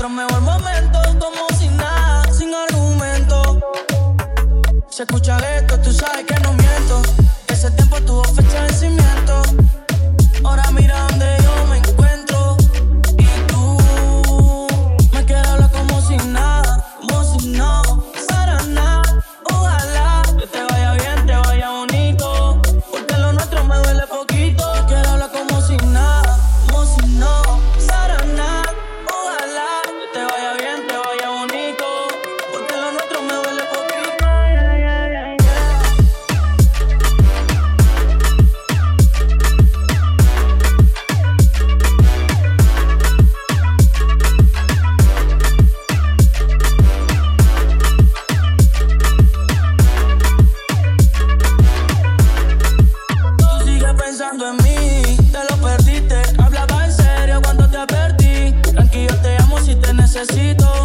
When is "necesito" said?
60.20-60.79